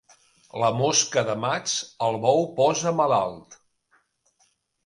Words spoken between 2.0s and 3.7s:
el bou posa malalt.